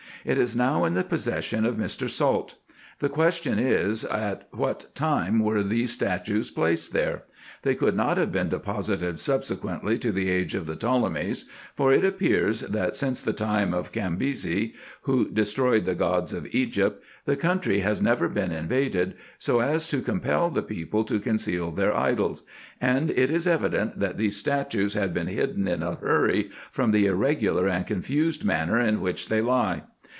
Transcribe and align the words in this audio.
It 0.23 0.37
is 0.37 0.55
now 0.55 0.85
in 0.85 0.93
the 0.93 1.03
possession 1.03 1.65
of 1.65 1.77
Mr. 1.77 2.07
Salt. 2.07 2.53
The 2.99 3.09
question 3.09 3.57
is, 3.57 4.05
at 4.05 4.47
what 4.51 4.91
time 4.93 5.39
were 5.39 5.63
these 5.63 5.93
statues 5.93 6.51
placed 6.51 6.93
there? 6.93 7.23
They 7.63 7.73
could 7.73 7.95
not 7.95 8.17
have 8.17 8.31
been 8.31 8.47
deposited 8.49 9.19
subsequently 9.19 9.97
to 9.97 10.11
the 10.11 10.29
age 10.29 10.53
of 10.53 10.67
the 10.67 10.75
Ptolemies; 10.75 11.45
for 11.75 11.91
it 11.91 12.05
appears, 12.05 12.59
that 12.61 12.95
since 12.95 13.23
the 13.23 13.33
time 13.33 13.73
of 13.73 13.91
Cambyse;:, 13.91 14.73
who 15.01 15.27
destroyed 15.27 15.85
the 15.85 15.95
Gods 15.95 16.33
of 16.33 16.45
Egypt, 16.51 17.03
the 17.25 17.35
country 17.35 17.79
has 17.79 17.99
never 17.99 18.29
been 18.29 18.51
invaded, 18.51 19.15
so 19.39 19.59
as 19.59 19.87
to 19.87 20.01
compel 20.03 20.51
the 20.51 20.61
people 20.61 21.03
to 21.05 21.19
conceal 21.19 21.71
their 21.71 21.97
idols; 21.97 22.43
and 22.79 23.09
it 23.09 23.31
is 23.31 23.47
evident, 23.47 23.99
that 23.99 24.17
these 24.19 24.37
statues 24.37 24.93
had 24.93 25.15
been 25.15 25.25
hidden 25.27 25.67
in 25.67 25.81
a 25.81 25.95
hurry, 25.95 26.51
from 26.69 26.91
the 26.91 27.07
irregular 27.07 27.67
and 27.67 27.87
confused 27.87 28.45
manner 28.45 28.79
in 28.79 29.01
which 29.01 29.27
they 29.27 29.41
lie. 29.41 29.81